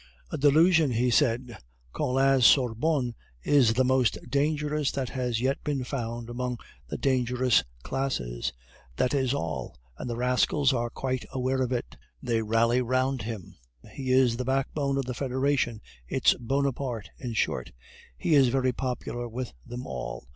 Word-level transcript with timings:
"A 0.31 0.37
delusion," 0.39 0.89
he 0.93 1.11
said. 1.11 1.59
"Collin's 1.93 2.43
sorbonne 2.47 3.13
is 3.43 3.73
the 3.75 3.83
most 3.83 4.17
dangerous 4.27 4.91
that 4.93 5.09
has 5.09 5.39
yet 5.39 5.63
been 5.63 5.83
found 5.83 6.27
among 6.27 6.57
the 6.87 6.97
dangerous 6.97 7.63
classes. 7.83 8.51
That 8.95 9.13
is 9.13 9.31
all, 9.31 9.77
and 9.99 10.09
the 10.09 10.15
rascals 10.15 10.73
are 10.73 10.89
quite 10.89 11.25
aware 11.31 11.61
of 11.61 11.71
it. 11.71 11.97
They 12.19 12.41
rally 12.41 12.81
round 12.81 13.21
him; 13.21 13.57
he 13.91 14.11
is 14.11 14.37
the 14.37 14.43
backbone 14.43 14.97
of 14.97 15.05
the 15.05 15.13
federation, 15.13 15.81
its 16.07 16.33
Bonaparte, 16.33 17.11
in 17.19 17.33
short; 17.33 17.71
he 18.17 18.33
is 18.33 18.47
very 18.47 18.71
popular 18.73 19.27
with 19.29 19.53
them 19.67 19.85
all. 19.85 20.27